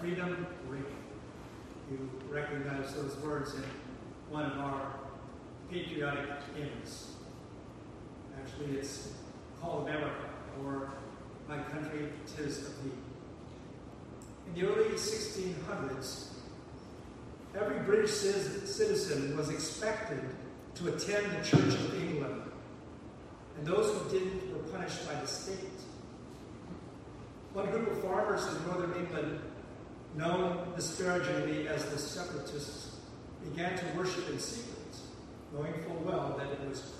[0.00, 0.84] freedom ring.
[1.90, 3.62] You recognize those words in
[4.30, 4.94] one of our
[5.70, 7.12] patriotic hymns.
[8.40, 9.12] Actually, it's
[9.60, 10.28] called America,
[10.64, 10.90] or
[11.48, 12.90] My Country, Tis of Thee.
[14.46, 16.28] In the early 1600s,
[17.58, 20.20] every British citizen was expected
[20.74, 22.42] to attend the Church of England,
[23.56, 25.56] and those who didn't were punished by the state.
[27.54, 29.40] One group of farmers in northern England,
[30.16, 32.96] known disparagingly as the separatists,
[33.44, 34.76] began to worship in secret,
[35.52, 36.90] knowing full well that it was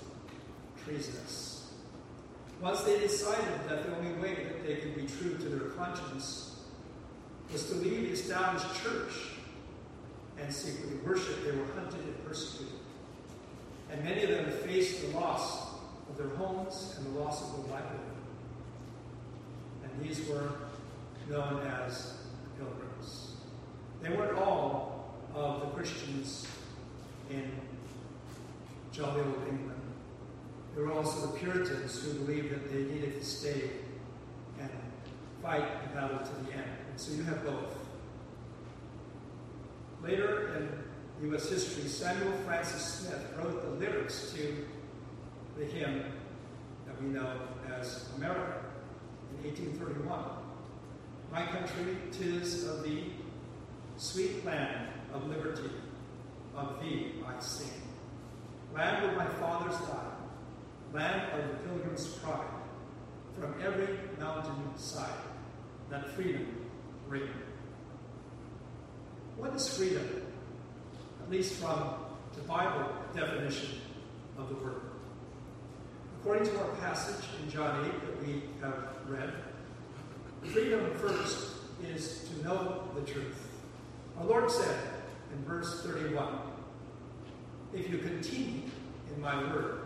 [0.83, 1.71] treasonous.
[2.61, 6.61] Once they decided that the only way that they could be true to their conscience
[7.51, 9.13] was to leave the established church
[10.39, 12.73] and secretly worship, they were hunted and persecuted.
[13.91, 15.67] And many of them faced the loss
[16.09, 18.01] of their homes and the loss of their livelihood.
[19.83, 20.51] And these were
[21.29, 22.17] known as
[22.57, 23.33] pilgrims.
[24.01, 26.47] They weren't all of the Christians
[27.29, 27.51] in
[28.91, 29.81] jolly old England.
[30.75, 33.69] There were also the Puritans who believed that they needed to stay
[34.59, 34.69] and
[35.41, 36.69] fight the battle to the end.
[36.89, 37.77] And so you have both.
[40.03, 40.55] Later
[41.21, 41.49] in U.S.
[41.49, 44.65] history, Samuel Francis Smith wrote the lyrics to
[45.57, 46.03] the hymn
[46.85, 47.33] that we know
[47.79, 48.61] as America
[49.31, 50.46] in 1831.
[51.31, 53.13] My country, tis of thee,
[53.97, 55.69] sweet land of liberty,
[56.55, 57.81] of thee I sing.
[58.73, 62.47] Land where my fathers died, land of the pilgrim's pride,
[63.39, 65.09] from every mountain side,
[65.89, 66.47] that freedom
[67.07, 67.29] ring.
[69.37, 70.23] What is freedom?
[71.23, 71.95] At least from
[72.35, 73.81] the Bible definition
[74.37, 74.81] of the word.
[76.19, 79.33] According to our passage in John 8 that we have read,
[80.47, 83.47] freedom first is to know the truth.
[84.17, 84.77] Our Lord said
[85.33, 86.27] in verse 31,
[87.73, 88.61] If you continue
[89.13, 89.81] in my word,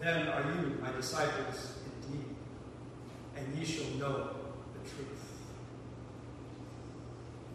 [0.00, 2.24] then are you my disciples indeed,
[3.36, 4.30] and ye shall know
[4.74, 5.26] the truth.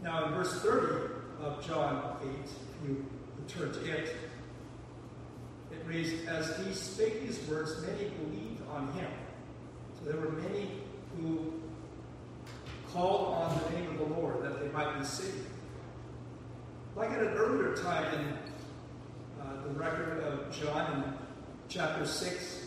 [0.03, 3.05] Now, in verse 30 of John 8, if you
[3.37, 4.15] return to it,
[5.71, 9.11] it reads, As he spake these words, many believed on him.
[9.99, 10.71] So there were many
[11.15, 11.60] who
[12.93, 15.47] called on the name of the Lord that they might be saved.
[16.95, 18.27] Like at an earlier time in
[19.41, 21.13] uh, the record of John in
[21.69, 22.65] chapter 6,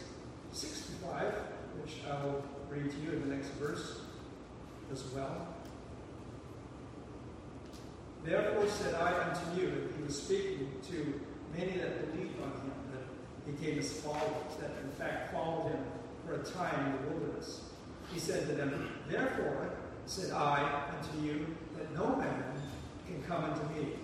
[0.52, 1.34] 65,
[1.82, 4.00] which I will read to you in the next verse
[4.90, 5.48] as well.
[8.24, 11.20] Therefore said I unto you, he was speaking to
[11.56, 15.84] many that believed on him, that became his followers, that in fact followed him
[16.26, 17.60] for a time in the wilderness.
[18.10, 19.70] He said to them, Therefore
[20.06, 22.44] said I unto you, that no man
[23.06, 23.94] can come unto me,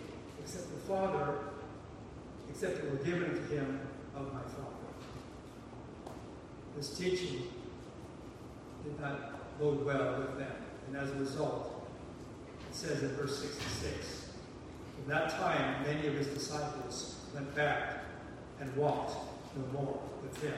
[0.42, 1.34] except the Father,
[2.48, 3.80] except it were given to him
[4.16, 4.70] of my Father.
[6.76, 7.42] This teaching
[8.84, 10.52] did not bode well with them,
[10.86, 11.86] and as a result,
[12.68, 14.30] it says in verse 66
[14.96, 18.04] From that time, many of his disciples went back
[18.60, 19.14] and walked
[19.56, 20.54] no more with him.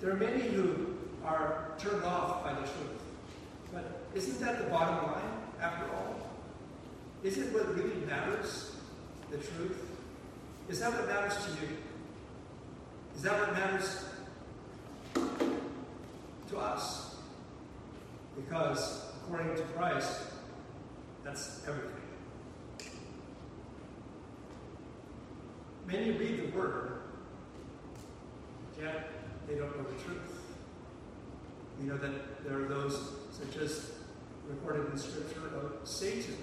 [0.00, 2.99] There are many who are turned off by the truth.
[4.20, 5.32] Isn't that the bottom line,
[5.62, 6.14] after all?
[7.22, 8.72] Is it what really matters?
[9.30, 9.82] The truth?
[10.68, 11.78] Is that what matters to you?
[13.16, 14.04] Is that what matters
[16.50, 17.16] to us?
[18.36, 20.20] Because according to Christ,
[21.24, 21.94] that's everything.
[25.86, 26.92] Many read the word,
[28.78, 29.08] yet
[29.48, 30.42] they don't know the truth.
[31.80, 33.92] We know that there are those, such as
[34.50, 36.36] recorded in Scripture, of Satan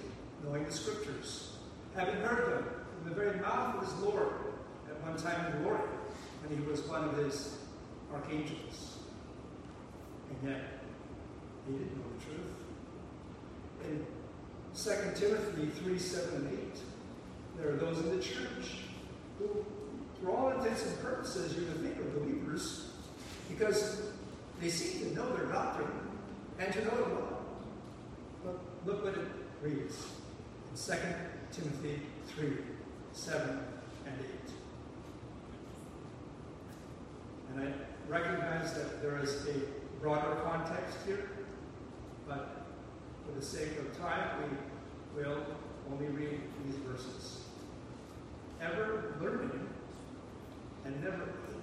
[0.44, 1.56] knowing the Scriptures,
[1.94, 4.32] having heard them from the very mouth of his Lord
[4.88, 5.80] at one time in glory,
[6.42, 7.58] when he was one of his
[8.12, 8.98] archangels.
[10.30, 10.60] And yet,
[11.66, 12.54] he didn't know the truth.
[13.84, 14.06] In
[14.74, 16.58] 2 Timothy 3 7 and 8.
[17.58, 18.84] There are those in the church
[19.38, 19.64] who,
[20.22, 22.92] for all intents and purposes, you would think are believers
[23.48, 24.02] because
[24.60, 25.90] they seem to know their doctrine
[26.60, 27.27] and to know it well.
[28.88, 29.28] Look what it
[29.60, 30.06] reads
[30.70, 31.02] in 2
[31.52, 32.56] Timothy 3
[33.12, 33.50] 7
[34.06, 34.26] and 8.
[37.52, 37.72] And I
[38.10, 41.28] recognize that there is a broader context here,
[42.26, 42.64] but
[43.26, 44.42] for the sake of time,
[45.14, 45.44] we will
[45.92, 47.42] only read these verses.
[48.58, 49.68] Ever learning
[50.86, 51.54] and never to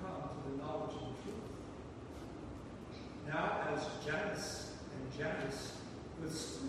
[0.00, 1.50] come to the knowledge of the truth.
[3.26, 5.18] Now, as Jannes and
[6.20, 6.60] Jambres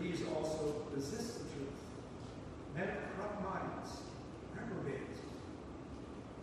[0.00, 1.78] these also resist the truth.
[2.74, 4.00] Men of corrupt minds,
[4.54, 5.16] reprobate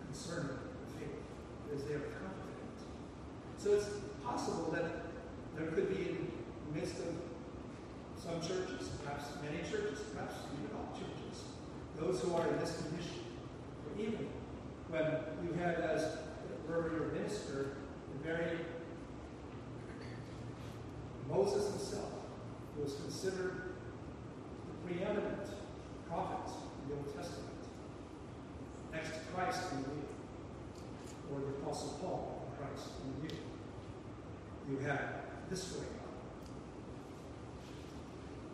[0.06, 1.20] concerning the faith,
[1.66, 2.78] because they are confident.
[3.58, 3.90] So it's
[4.24, 5.04] possible that
[5.58, 6.32] there could be in
[6.72, 7.14] the midst of
[8.24, 11.44] some churches, perhaps many churches, perhaps even all churches,
[12.00, 13.20] those who are in this condition.
[13.84, 14.28] Or even
[14.90, 15.06] when
[15.44, 16.18] you had as
[16.70, 17.78] earlier minister
[18.14, 18.60] the very
[21.30, 22.12] Moses himself,
[22.76, 23.74] who was considered
[24.68, 25.48] the preeminent
[26.10, 26.54] prophet
[26.84, 27.50] in the Old Testament,
[28.92, 30.08] next to Christ in the New,
[31.34, 33.40] or the Apostle Paul in Christ in the New.
[34.70, 35.02] You have
[35.50, 35.86] this on.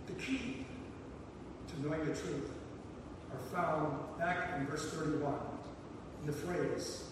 [0.07, 0.65] The key
[1.67, 2.51] to knowing the truth
[3.31, 5.33] are found back in verse 31
[6.21, 7.03] in the phrase,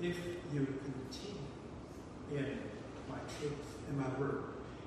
[0.00, 0.16] if
[0.52, 1.42] you continue
[2.30, 2.58] in
[3.08, 4.44] my truth, in my word.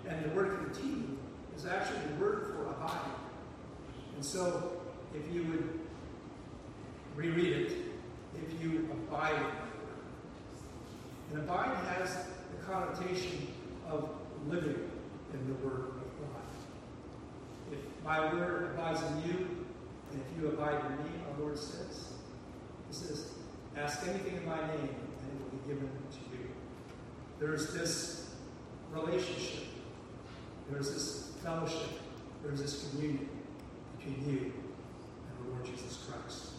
[0.07, 1.17] And the word continue
[1.55, 3.11] is actually the word for abide.
[4.15, 4.73] And so,
[5.13, 5.79] if you would
[7.15, 7.71] reread it,
[8.35, 9.95] if you abide in my word.
[11.31, 13.47] And abide has the connotation
[13.89, 14.09] of
[14.47, 14.89] living
[15.33, 17.71] in the word of God.
[17.71, 19.47] If my word abides in you,
[20.11, 22.13] and if you abide in me, our Lord says,
[22.89, 23.31] He says,
[23.77, 26.47] ask anything in my name, and it will be given to you.
[27.39, 28.24] There is this
[28.95, 29.65] relationship.
[30.69, 31.89] There is this fellowship.
[32.43, 33.29] There is this communion
[33.97, 36.51] between you and the Lord Jesus Christ.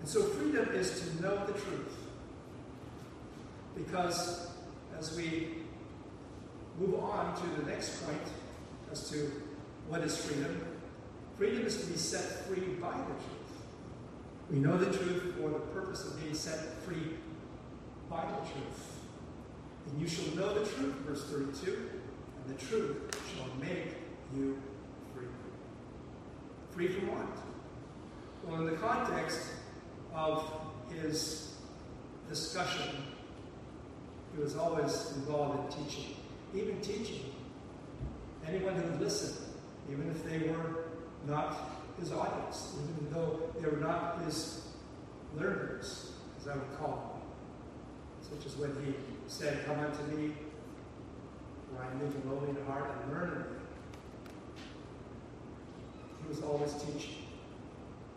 [0.00, 1.96] And so freedom is to know the truth.
[3.76, 4.48] Because
[4.98, 5.48] as we
[6.78, 8.20] move on to the next point
[8.90, 9.30] as to
[9.88, 10.60] what is freedom,
[11.36, 13.42] freedom is to be set free by the truth.
[14.50, 17.16] We know the truth for the purpose of being set free
[18.10, 19.00] by the truth.
[19.86, 22.96] And you shall know the truth, verse 32, and the truth
[23.32, 23.94] shall make
[24.34, 24.60] you
[25.14, 25.26] free.
[26.70, 27.38] Free from what?
[28.44, 29.46] Well, in the context
[30.12, 30.50] of
[30.90, 31.54] his
[32.28, 32.96] discussion,
[34.34, 36.16] he was always involved in teaching.
[36.52, 37.32] Even teaching.
[38.44, 39.44] Anyone who would listen,
[39.88, 40.86] even if they were
[41.28, 44.62] not his audience, even though they were not his
[45.36, 46.10] learners,
[46.40, 47.11] as I would call them.
[48.22, 48.94] Such as when he
[49.26, 50.32] said, Come unto me,
[51.68, 53.58] for I am meek lowly in heart, and learn of me.
[56.22, 57.16] He was always teaching.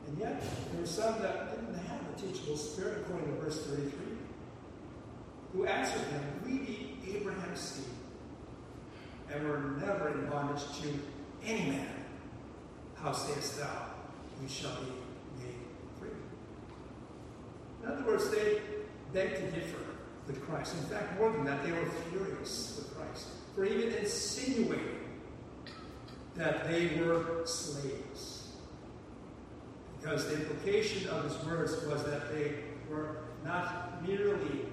[0.07, 0.41] And yet,
[0.71, 3.91] there were some that didn't have a teachable spirit, according to verse 33,
[5.53, 7.85] who answered him, We be Abraham's seed,
[9.33, 10.89] and were never in bondage to
[11.43, 11.87] any man.
[12.95, 13.87] How sayest thou,
[14.41, 15.55] we shall be made
[15.99, 16.09] free?
[17.83, 18.61] In other words, they
[19.11, 19.94] begged to differ
[20.27, 20.75] with Christ.
[20.75, 24.99] In fact, more than that, they were furious with Christ for even insinuating
[26.35, 28.49] that they were slaves.
[29.99, 32.55] Because the implication of his words was that they
[32.89, 34.65] were not merely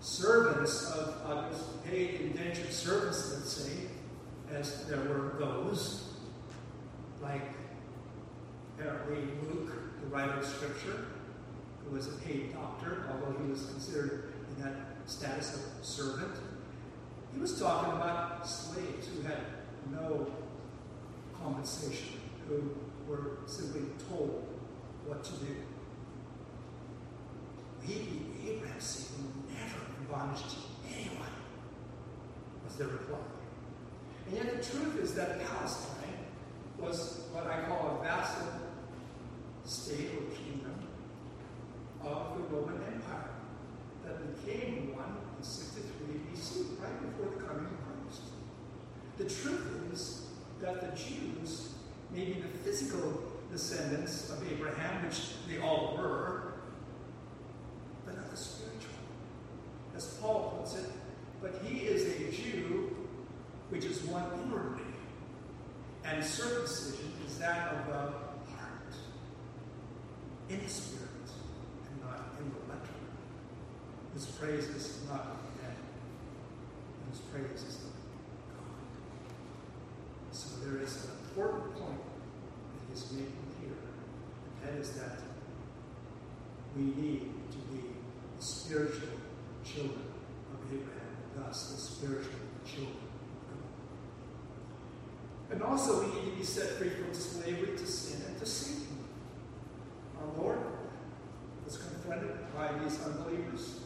[0.00, 3.72] servants of others, paid indentured servants, let's say,
[4.52, 6.14] as there were those,
[7.22, 7.42] like
[8.78, 9.72] apparently Luke,
[10.02, 11.06] the writer of Scripture,
[11.84, 16.34] who was a paid doctor, although he was considered in that status of servant.
[17.32, 19.38] He was talking about slaves who had
[19.90, 20.26] no
[21.40, 22.70] compensation, who
[23.08, 24.44] were simply told
[25.06, 25.56] what to do.
[27.82, 31.30] He, Abraham's seed, will never be bondage to anyone,
[32.64, 33.18] was their reply.
[34.26, 36.26] And yet the truth is that Palestine
[36.78, 38.48] was what I call a vassal
[39.64, 40.74] state or kingdom
[42.02, 43.30] of the Roman Empire
[44.06, 48.22] that became one in 63 BC, right before the coming of Christ.
[49.18, 50.26] The truth is
[50.60, 51.74] that the Jews,
[52.10, 53.22] maybe the physical
[53.52, 56.54] descendants of Abraham, which they all were,
[58.04, 58.90] but not the spiritual.
[59.96, 60.90] As Paul puts it,
[61.42, 62.96] but he is a Jew
[63.70, 64.84] which is one inwardly,
[66.04, 68.94] and circumcision is that of the heart,
[70.48, 71.02] in the spirit,
[71.90, 72.94] and not in the letter.
[74.16, 77.92] His praise is not of men, and his praise is of
[78.48, 78.80] God.
[80.32, 85.18] So there is an important point that he's making here, and that is that
[86.74, 87.82] we need to be
[88.38, 89.20] the spiritual
[89.62, 90.06] children
[90.50, 93.60] of Abraham, and thus the spiritual children of
[95.50, 95.52] God.
[95.52, 98.96] and also, we need to be set free from slavery to sin and to Satan.
[100.18, 100.60] Our Lord
[101.66, 103.80] was confronted by these unbelievers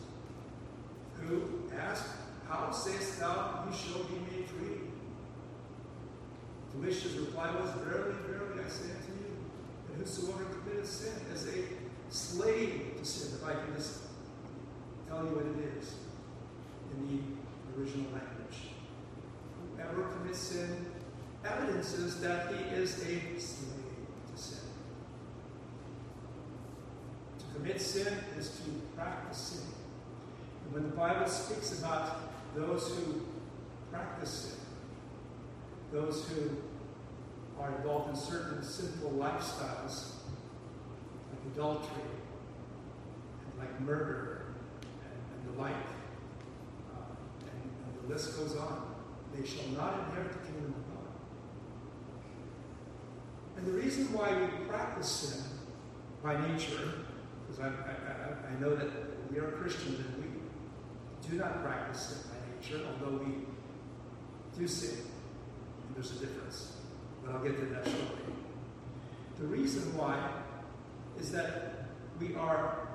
[1.80, 2.06] asked,
[2.48, 4.80] How sayest thou you shall be made free?
[6.84, 9.36] His reply was, Verily, verily, I say unto you,
[9.88, 11.64] that whosoever committeth sin is a
[12.10, 13.38] slave to sin.
[13.40, 14.00] If I can just
[15.08, 15.94] tell you what it is
[16.92, 18.70] in the original language.
[19.76, 20.86] Whoever commits sin
[21.44, 23.96] evidences that he is a slave
[24.30, 24.68] to sin.
[27.38, 29.66] To commit sin is to practice sin.
[30.70, 33.22] When the Bible speaks about those who
[33.90, 34.58] practice sin,
[35.92, 36.58] those who
[37.60, 40.12] are involved in certain sinful lifestyles,
[41.32, 42.04] like adultery,
[43.44, 44.42] and like murder,
[45.02, 48.94] and, and the like, uh, and, and the list goes on.
[49.34, 51.12] They shall not inherit the kingdom of God.
[53.56, 55.44] And the reason why we practice sin
[56.22, 56.92] by nature,
[57.48, 58.88] because I, I, I know that
[59.32, 60.19] we are Christians and
[61.30, 63.32] do not practice sin by nature, although we
[64.58, 64.98] do sin.
[65.86, 66.76] And there's a difference.
[67.24, 68.34] But I'll get to that shortly.
[69.38, 70.18] The reason why
[71.18, 71.86] is that
[72.18, 72.88] we are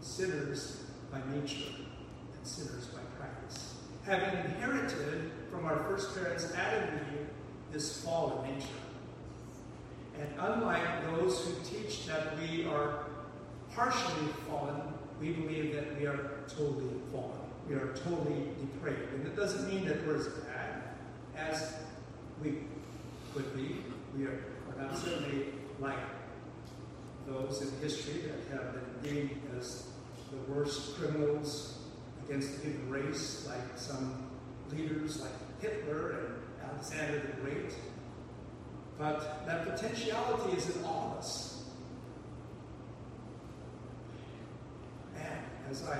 [0.00, 1.72] sinners by nature
[2.34, 3.74] and sinners by practice.
[4.04, 7.26] Having inherited from our first parents, Adam and Eve,
[7.72, 8.68] this fallen nature.
[10.18, 13.04] And unlike those who teach that we are
[13.74, 14.80] partially fallen,
[15.20, 17.38] we believe that we are totally fallen.
[17.68, 19.12] We are totally depraved.
[19.14, 20.82] And it doesn't mean that we're as bad
[21.36, 21.74] as
[22.42, 22.58] we
[23.34, 23.76] could be.
[24.16, 25.46] We are, are not certainly
[25.80, 25.98] like
[27.26, 29.88] those in history that have been deemed as
[30.30, 31.78] the worst criminals
[32.24, 34.26] against the human race, like some
[34.70, 37.74] leaders like Hitler and Alexander the Great.
[38.98, 41.64] But that potentiality is in all of us.
[45.16, 45.38] And
[45.70, 45.98] as I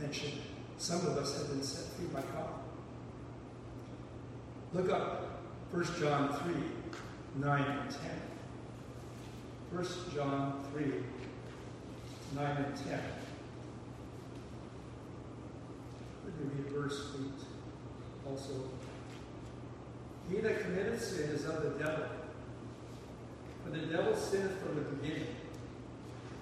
[0.00, 0.40] mentioned,
[0.78, 2.54] some of us have been set free by God.
[4.72, 6.54] Look up 1 John 3
[7.36, 8.00] 9 and 10.
[9.72, 10.92] 1 John 3
[12.34, 13.00] 9 and 10.
[16.24, 18.52] Let me read verse 8 also.
[20.30, 22.06] He that committeth sin is of the devil.
[23.64, 25.26] For the devil sinned from the beginning.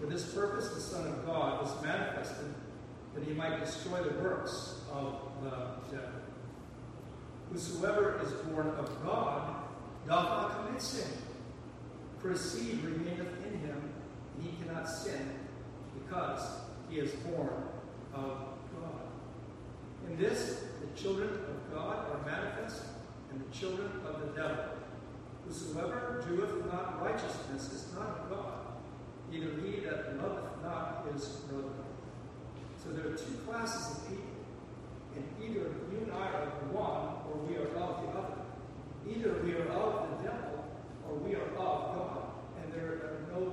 [0.00, 2.54] For this purpose the Son of God was manifested,
[3.18, 5.50] that he might destroy the works of the
[5.90, 6.20] devil.
[7.52, 9.56] Whosoever is born of God
[10.06, 11.10] doth not commit sin,
[12.20, 13.90] for his seed remaineth in him,
[14.36, 15.32] and he cannot sin,
[15.94, 17.50] because he is born
[18.14, 18.38] of
[18.80, 19.08] God.
[20.08, 22.82] In this, the children of God are manifest,
[23.30, 24.64] and the children of the devil.
[25.46, 28.58] Whosoever doeth not righteousness is not of God,
[29.30, 31.87] neither he that loveth not his brother.
[32.82, 34.24] So there are two classes of people,
[35.16, 38.38] and either you and I are of one, or we are of the other.
[39.08, 40.64] Either we are of the devil,
[41.08, 42.22] or we are of God,
[42.62, 43.52] and there are no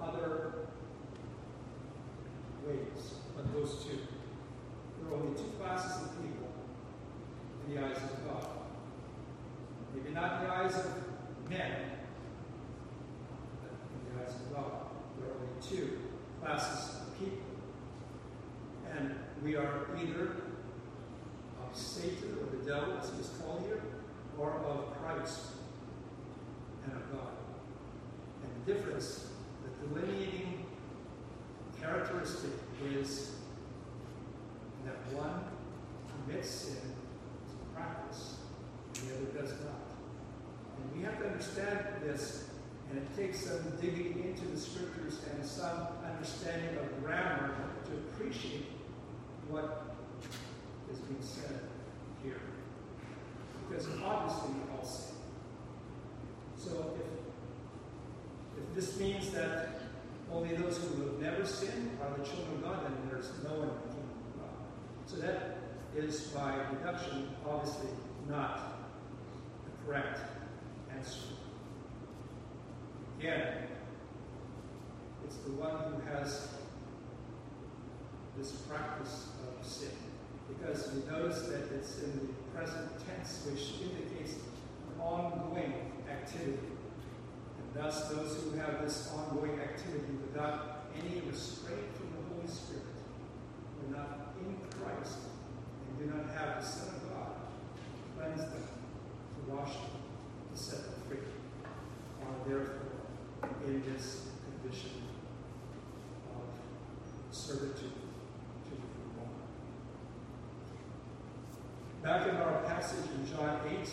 [0.00, 0.52] other
[2.66, 3.98] ways but those two.
[5.00, 6.48] There are only two classes of people
[7.66, 8.46] in the eyes of God.
[9.94, 10.86] Maybe not in the eyes of
[11.48, 11.72] men,
[13.62, 14.72] but in the eyes of God.
[15.18, 15.98] There are only two
[16.42, 17.38] classes of people.
[18.96, 19.14] And
[19.44, 20.36] we are either
[21.62, 23.82] of Satan or the devil, as he is called here,
[24.38, 25.40] or of Christ
[26.84, 27.32] and of God.
[28.42, 29.28] And the difference,
[29.62, 30.64] the delineating
[31.80, 32.52] characteristic
[32.90, 33.32] is
[34.86, 35.44] that one
[36.24, 38.36] commits sin to practice,
[38.94, 39.84] and the other does not.
[40.78, 42.44] And we have to understand this,
[42.90, 48.66] and it takes some digging into the scriptures and some understanding of grammar to appreciate
[49.48, 49.86] what
[50.90, 51.60] is being said
[52.22, 52.40] here.
[53.68, 55.14] Because obviously all sin.
[56.56, 59.80] So if, if this means that
[60.32, 63.68] only those who have never sinned are the children of God, then there's no one
[63.68, 64.56] in the kingdom of God.
[65.06, 65.58] So that
[65.96, 67.90] is by deduction obviously
[68.28, 68.74] not
[69.86, 70.35] correct
[73.18, 73.66] Again,
[75.24, 76.48] it's the one who has
[78.38, 79.90] this practice of sin.
[80.48, 86.58] Because we notice that it's in the present tense, which indicates an ongoing activity.
[87.58, 92.84] And thus, those who have this ongoing activity without any restraint from the Holy Spirit,
[93.80, 95.18] who are not in Christ,
[95.88, 97.32] and do not have the Son of God
[97.74, 98.68] to cleanse them,
[99.34, 100.02] to wash them,
[100.54, 101.18] to set them free,
[102.22, 102.86] are therefore
[103.66, 104.26] in this
[104.62, 104.90] condition
[107.46, 107.92] servitude.
[112.02, 113.88] Back in our passage in John 8,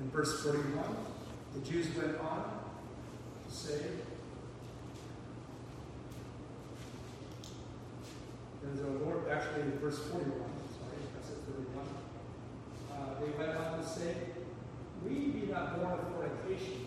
[0.00, 0.84] In verse 41,
[1.54, 2.50] the Jews went on
[3.46, 3.80] to say,
[8.62, 11.86] There's a Lord, actually, in verse 41, sorry, that's at 31.
[12.90, 14.16] Uh, they went on to say,
[15.04, 16.86] We be not born of fornication,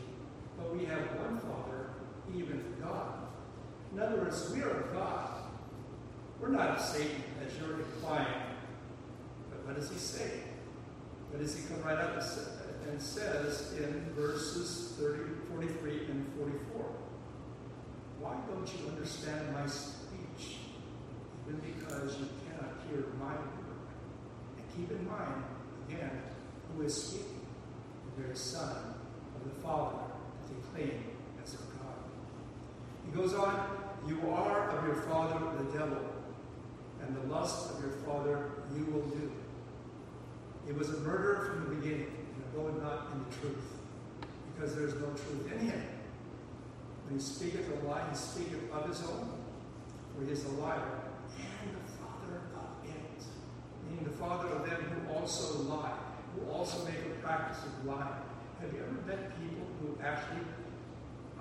[0.57, 1.91] but we have one Father,
[2.35, 3.19] even God.
[3.93, 5.22] In other words, we are God.
[6.43, 8.27] We're not Satan, as you're implying.
[9.49, 10.41] But what does he say?
[11.31, 12.21] What does he come right up
[12.91, 15.23] and says in verses 30,
[15.55, 16.85] 43 and 44?
[18.19, 20.57] Why don't you understand my speech?
[21.47, 23.79] Even because you cannot hear my word.
[24.57, 25.45] And keep in mind,
[25.87, 26.23] again,
[26.75, 27.47] who is speaking?
[28.17, 28.75] The very Son
[29.33, 31.03] of the Father that they claim
[31.41, 32.03] as their God.
[33.05, 33.65] He goes on,
[34.05, 36.12] You are of your father the devil,
[37.05, 39.31] and the lust of your father you will do.
[40.67, 43.65] It was a murderer from the beginning, and abode not in the truth,
[44.53, 45.83] because there is no truth in him.
[47.05, 49.29] When he speaketh a lie, he speaketh of his own,
[50.15, 51.01] for he is a liar,
[51.37, 53.23] and the father of it,
[53.89, 55.97] meaning the father of them who also lie,
[56.35, 58.23] who also make a practice of lying.
[58.61, 60.45] Have you ever met people who actually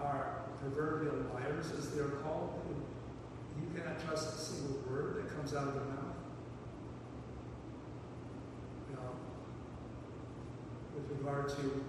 [0.01, 2.59] are proverbial liars, as they're called?
[3.61, 6.17] You cannot trust a single word that comes out of their mouth.
[8.93, 9.11] Now,
[10.95, 11.85] with regard to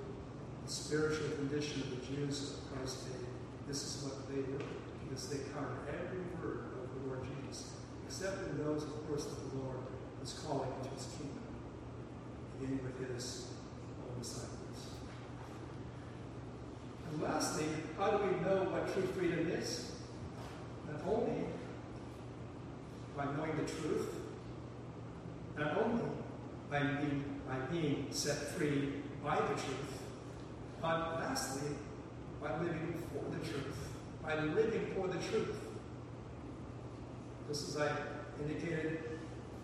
[0.65, 3.25] the spiritual condition of the Jews of Christ's day,
[3.67, 4.63] this is what they were,
[5.03, 7.71] because they counted every word of the Lord Jesus,
[8.05, 9.77] except in those, of course, that the Lord
[10.19, 11.43] was calling into his kingdom,
[12.59, 13.47] beginning with his
[14.01, 14.49] own disciples.
[17.11, 17.65] And lastly,
[17.97, 19.92] how do we know what true freedom is?
[21.05, 21.45] Only
[23.15, 24.09] by knowing the truth,
[25.57, 26.03] not only
[26.69, 28.93] by being, by being set free
[29.23, 30.01] by the truth,
[30.81, 31.75] but lastly,
[32.41, 33.77] by living for the truth,
[34.23, 35.55] by living for the truth.
[37.47, 37.91] Just as I
[38.41, 38.99] indicated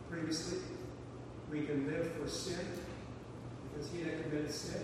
[0.09, 0.59] previously,
[1.51, 2.59] we can live for sin
[3.63, 4.81] because he that committed sin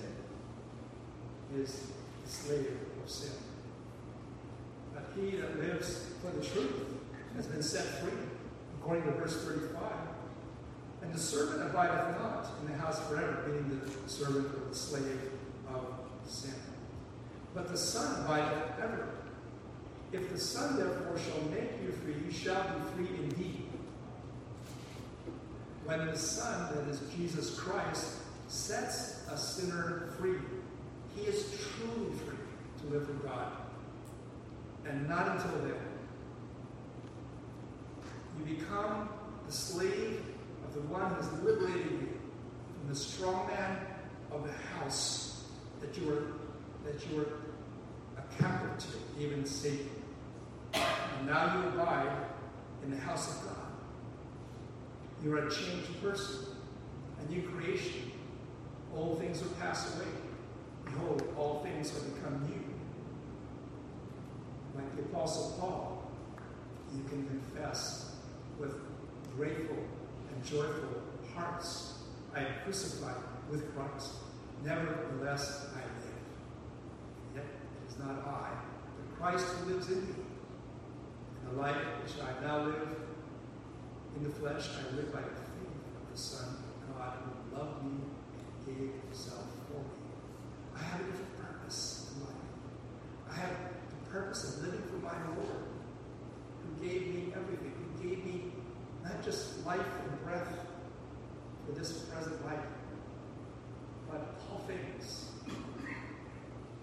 [1.57, 1.91] is
[2.23, 3.31] the slave of sin.
[5.15, 6.85] He that lives for the truth
[7.35, 8.11] has been set free,
[8.79, 9.81] according to verse 35.
[11.01, 15.31] And the servant abideth not in the house forever, being the servant or the slave
[15.73, 15.85] of
[16.27, 16.55] sin.
[17.53, 19.09] But the Son abideth ever.
[20.11, 23.69] If the Son therefore shall make you free, you shall be free indeed.
[25.85, 28.15] When the Son, that is Jesus Christ,
[28.47, 30.37] sets a sinner free,
[31.15, 32.37] he is truly free
[32.81, 33.51] to live for God.
[34.87, 35.75] And not until then.
[38.37, 39.09] You become
[39.47, 40.23] the slave
[40.67, 42.09] of the one who has liberated you
[42.79, 43.79] from the strong man
[44.31, 45.45] of the house
[45.81, 46.23] that you were
[46.85, 47.27] that you were
[48.17, 49.89] a captive to, even Satan.
[50.73, 52.27] And now you abide
[52.83, 53.55] in the house of God.
[55.23, 56.45] You are a changed person,
[57.19, 58.11] a new creation.
[58.95, 60.07] All things are passed away.
[60.85, 62.74] Behold, all things are become new.
[64.75, 66.11] Like the Apostle Paul,
[66.95, 68.15] you can confess
[68.59, 68.75] with
[69.35, 69.77] grateful
[70.31, 71.01] and joyful
[71.35, 71.93] hearts,
[72.33, 73.15] I am crucified
[73.49, 74.11] with Christ.
[74.63, 76.15] Nevertheless, I live.
[77.35, 78.49] Yet it is not I,
[78.97, 80.15] but Christ who lives in me.
[81.41, 82.87] And the life which I now live
[84.15, 87.83] in the flesh, I live by the faith of the Son of God who loved
[87.83, 90.05] me and gave himself for me.
[90.75, 93.29] I have a different purpose in life.
[93.29, 93.57] I have
[94.15, 95.65] purpose of living for my Lord,
[96.63, 98.43] who gave me everything, who gave me
[99.03, 100.57] not just life and breath
[101.65, 102.65] for this present life,
[104.09, 105.31] but all things.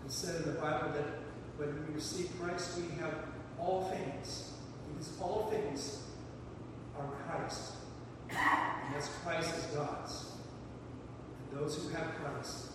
[0.05, 1.07] It said in the Bible that
[1.57, 3.15] when we receive Christ, we have
[3.59, 4.53] all things,
[4.89, 6.03] because all things
[6.99, 7.73] are Christ.
[8.29, 10.33] And as Christ is God's.
[11.51, 12.73] And those who have Christ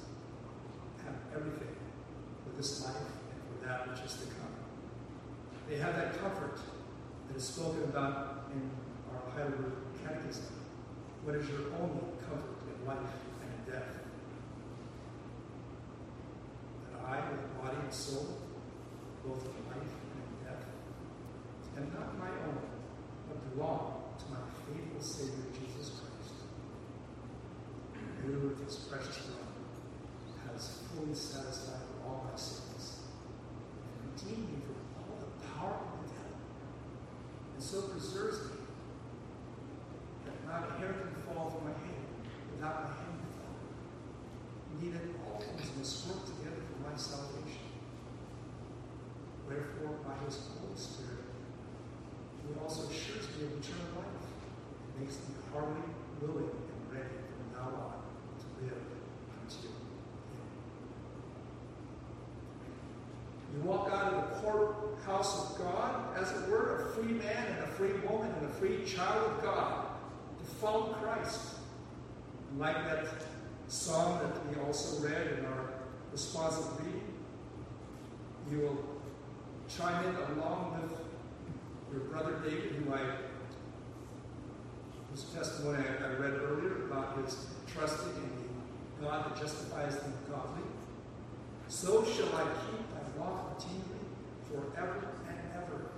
[1.06, 1.76] have everything
[2.43, 3.16] for this life
[3.67, 4.56] that which is to come.
[5.67, 6.60] They have that comfort
[7.27, 8.71] that is spoken about in
[9.12, 10.56] our Heidelberg Catechism.
[11.23, 13.12] What is your only comfort in life
[13.43, 13.91] and in death?
[16.91, 18.39] That I, with body and soul,
[19.25, 20.63] both in life and in death,
[21.75, 22.63] am not my own,
[23.27, 26.47] but belong to my faithful Savior Jesus Christ,
[28.23, 32.66] who with his precious blood has fully satisfied all my sins
[34.28, 36.40] redeem me from all the power of the devil,
[37.56, 38.60] and so preserves me
[40.26, 42.04] that not a hair can fall from my head
[42.52, 43.72] without my hand falling.
[44.76, 47.72] Indeed, that all things must work together for my salvation.
[49.48, 51.32] Wherefore, by his Holy Spirit,
[52.44, 55.88] he also assures me of eternal life and makes me heartily
[56.20, 58.00] willing and ready from now on
[58.44, 58.96] to live
[65.17, 68.53] courthouse of God, as it were, a free man and a free woman and a
[68.56, 69.88] free child of God
[70.39, 71.56] to follow Christ.
[72.51, 73.06] And like that
[73.67, 75.69] song that we also read in our
[76.12, 77.01] responsive reading,
[78.51, 78.86] you will
[79.69, 80.97] chime in along with
[81.91, 82.99] your brother David, who I
[85.10, 88.30] whose testimony I, I read earlier about his trusting in
[88.99, 90.63] the God that justifies the godly.
[91.67, 94.07] So shall I keep thy law continually
[94.49, 95.91] forever and ever.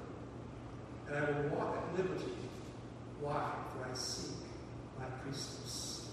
[1.08, 2.32] And I will walk at liberty.
[3.22, 3.52] Why?
[3.74, 4.36] For I seek
[4.98, 6.10] my precepts.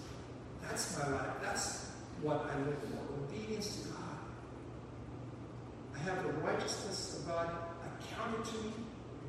[0.63, 1.37] That's my life.
[1.43, 3.25] That's what I live for.
[3.25, 4.03] Obedience to God.
[5.95, 7.51] I have the righteousness of God
[7.85, 8.73] accounted to me,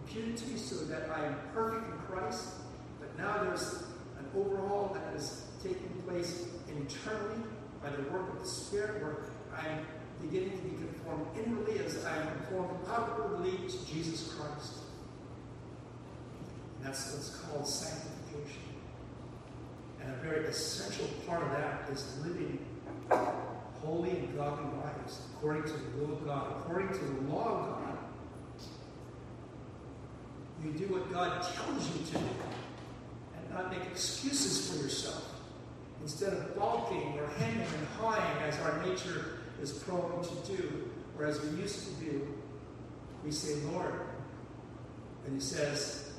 [0.02, 2.56] imputed to me, so that I am perfect in Christ.
[3.00, 3.84] But now there's
[4.20, 7.44] an overhaul that is taking place internally
[7.82, 9.18] by the work of the Spirit, where
[9.56, 9.86] I'm
[10.22, 14.74] beginning to be conformed inwardly as I am conformed outwardly to Jesus Christ.
[16.78, 18.64] And that's what's called sanctification.
[20.02, 22.60] And a very essential part of that is living
[23.84, 27.66] holy and godly lives according to the will of God, according to the law of
[27.68, 27.98] God.
[30.64, 35.24] You do what God tells you to do and not make excuses for yourself.
[36.02, 41.26] Instead of balking or hemming and hawing as our nature is prone to do, or
[41.26, 42.28] as we used to do,
[43.24, 43.94] we say, Lord.
[45.26, 46.12] And He says,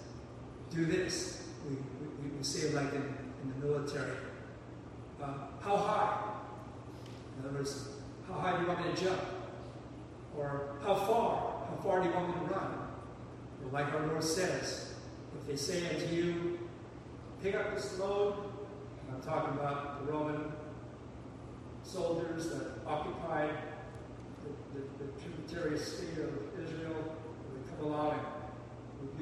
[0.75, 1.47] Do this.
[1.69, 3.03] We, we, we say, like in,
[3.43, 4.17] in the military,
[5.23, 6.19] uh, How high?
[7.39, 7.89] In other words,
[8.27, 9.21] How high do you want me to jump?
[10.37, 11.67] Or how far?
[11.69, 12.79] How far do you want me to run?
[13.65, 14.95] Or like our Lord says,
[15.41, 16.59] if they say unto you,
[17.43, 18.35] Pick up this load,
[19.15, 20.53] I'm talking about the Roman
[21.89, 23.57] soldiers that occupied
[24.45, 27.17] the, the, the tributary state of Israel
[27.53, 28.21] would come along
[29.01, 29.19] and would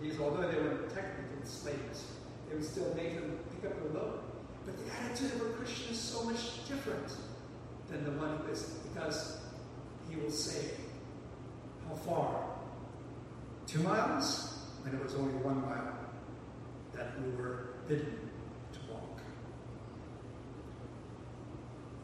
[0.00, 2.12] these, although they were technically slaves,
[2.48, 4.20] they would still make them pick up the load.
[4.64, 7.12] But the attitude of a Christian is so much different
[7.88, 9.38] than the one who isn't, because
[10.08, 10.70] he will say,
[11.88, 12.44] How far?
[13.66, 14.58] Two miles?
[14.84, 15.98] And it was only one mile
[16.94, 18.30] that we were bidden
[18.72, 19.20] to walk.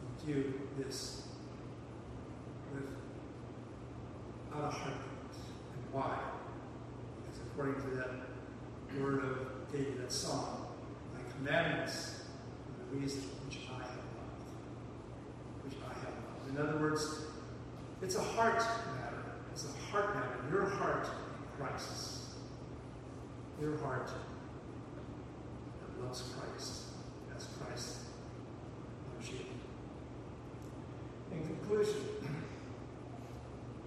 [0.03, 1.23] We do this
[2.73, 2.85] with
[4.55, 5.35] out of heartbeat.
[5.75, 6.19] And why?
[7.25, 8.11] Because according to that
[9.01, 10.67] word of David, that song,
[11.15, 12.25] my commandments
[12.69, 14.49] are the reason which I have loved.
[15.65, 16.51] Which I have loved.
[16.51, 17.27] In other words,
[18.03, 19.23] it's a heart matter.
[19.53, 20.37] It's a heart matter.
[20.51, 21.89] Your heart in Christ.
[23.61, 26.83] Your heart that loves Christ
[27.37, 27.99] as Christ
[29.15, 29.39] loves you.
[31.31, 31.39] In
[31.73, 32.03] conclusion,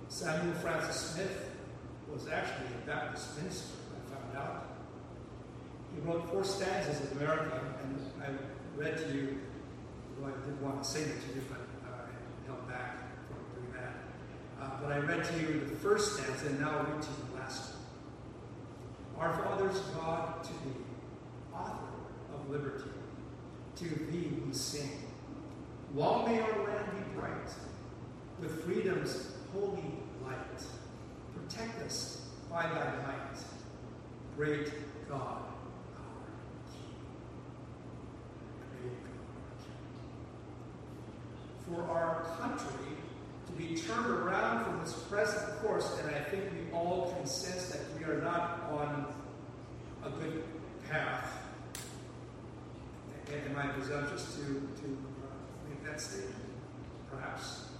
[0.09, 1.51] Samuel Francis Smith
[2.11, 4.65] was actually a Baptist minister, I found out.
[5.93, 8.29] He wrote four stanzas of America, and I
[8.79, 9.37] read to you,
[10.19, 13.73] well, I didn't want to sing it to you, but I held back from doing
[13.73, 13.93] that.
[14.61, 17.15] Uh, but I read to you the first stanza, and now I'll read to you
[17.31, 17.73] the last
[19.17, 19.25] one.
[19.25, 20.81] Our Father's God to thee,
[21.53, 21.85] author
[22.33, 22.89] of liberty,
[23.77, 24.89] to thee we sing.
[25.93, 27.49] Long may our land be bright,
[28.39, 29.83] with freedom's holy
[30.25, 30.37] light.
[31.33, 33.37] Protect us by thy might,
[34.35, 34.71] great
[35.09, 35.41] God.
[41.69, 42.95] For our country
[43.47, 47.69] to be turned around from this present course, and I think we all can sense
[47.69, 49.13] that we are not on
[50.03, 50.43] a good
[50.87, 51.31] path.
[53.31, 56.35] Am I presumptuous to, to uh, make that statement?
[57.09, 57.74] Perhaps.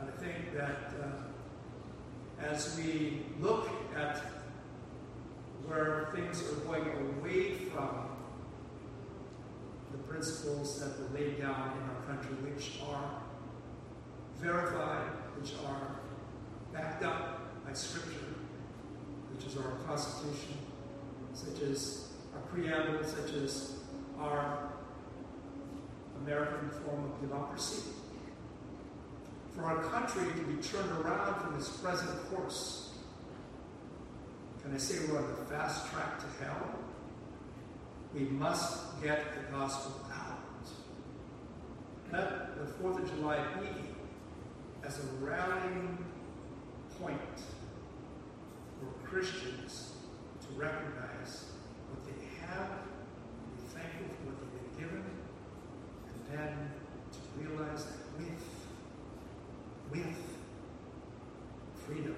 [0.00, 4.22] I think that uh, as we look at
[5.66, 6.86] where things are going
[7.18, 8.08] away from
[9.92, 13.22] the principles that were laid down in our country, which are
[14.40, 15.96] verified, which are
[16.72, 18.34] backed up by Scripture,
[19.34, 20.58] which is our Constitution,
[21.34, 23.74] such as our preamble, such as
[24.18, 24.70] our
[26.24, 27.82] American form of democracy.
[29.58, 32.92] For our country to be turned around from its present course,
[34.62, 36.78] can I say we're on the fast track to hell?
[38.14, 40.38] We must get the gospel out.
[42.12, 46.06] Let the 4th of July be as a rallying
[47.00, 47.18] point
[48.78, 49.92] for Christians
[50.40, 51.46] to recognize
[51.90, 52.68] what they have,
[53.56, 55.04] be thankful for what they've been given,
[56.06, 56.70] and then
[57.10, 58.07] to realize that
[59.90, 60.16] with, with
[61.86, 62.16] freedom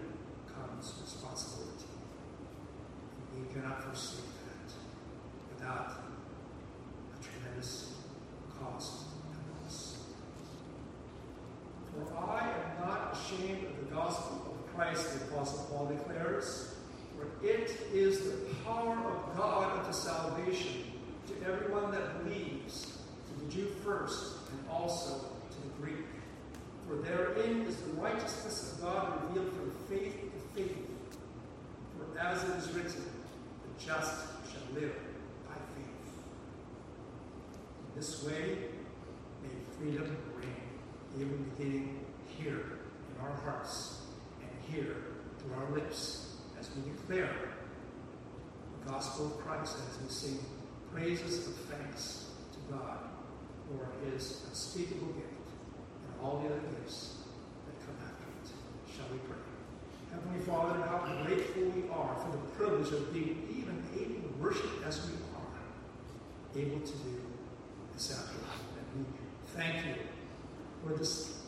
[0.55, 1.87] comes responsibility.
[3.35, 4.73] And we cannot forsake that
[5.55, 6.03] without
[7.19, 7.93] a tremendous
[8.61, 9.99] cost and loss.
[11.95, 16.75] For I am not ashamed of the gospel of Christ, the Apostle Paul declares,
[17.17, 20.85] for it is the power of God unto salvation
[21.29, 25.15] to everyone that believes, to the Jew first, and also
[25.51, 26.07] to the Greek.
[26.89, 30.91] For therein is the righteousness of God revealed from faith to faith.
[31.97, 33.05] For as it is written,
[33.63, 34.95] the just shall live
[35.49, 36.11] by faith.
[37.89, 38.59] In this way,
[39.43, 42.01] may freedom reign, even beginning
[42.39, 42.79] here
[43.11, 44.03] in our hearts
[44.41, 44.97] and here
[45.39, 47.35] through our lips as we declare
[48.85, 50.39] the gospel of Christ as we sing
[50.93, 52.99] praises of thanks to God
[53.69, 55.49] for his unspeakable gift
[56.07, 57.17] and all the other gifts
[57.67, 58.97] that come after it.
[58.97, 59.37] Shall we pray?
[60.13, 63.47] Heavenly Father, how grateful we are for the privilege of being
[64.41, 67.21] worship as we are able to do
[67.93, 68.47] this afternoon.
[68.95, 69.13] And we
[69.55, 69.95] thank you
[70.83, 71.41] for this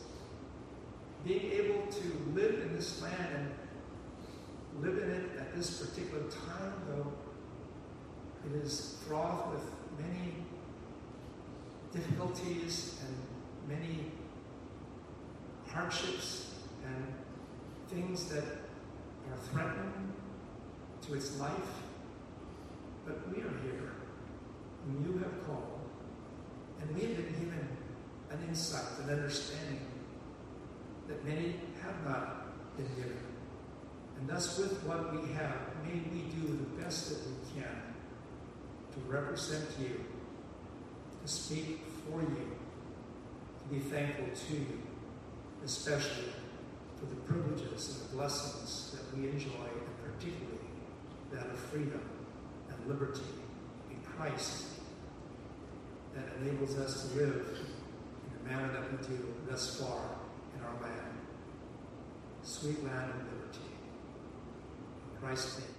[1.25, 2.03] being able to
[2.33, 7.11] live in this land and live in it at this particular time, though
[8.45, 9.63] it is fraught with
[9.99, 10.35] many
[11.91, 14.11] difficulties and many
[15.67, 16.51] hardships
[16.85, 17.13] and
[17.87, 20.13] things that are threatening
[21.01, 21.83] to its life.
[23.05, 23.91] But we are here,
[24.85, 25.81] and you have called,
[26.81, 27.67] and we have been given
[28.31, 29.81] an insight, an understanding
[31.07, 33.17] that many have not been given.
[34.17, 37.75] And thus, with what we have, may we do the best that we can
[38.93, 40.05] to represent you,
[41.21, 42.51] to speak for you,
[43.63, 44.81] to be thankful to you,
[45.65, 46.31] especially
[46.97, 50.59] for the privileges and the blessings that we enjoy, and particularly
[51.31, 52.01] that of freedom
[52.87, 53.21] liberty
[53.89, 54.65] in Christ
[56.15, 57.57] that enables us to live
[58.25, 60.01] in the manner that we do thus far
[60.55, 61.17] in our land.
[62.43, 63.65] Sweet land of liberty.
[65.13, 65.72] In Christ's name.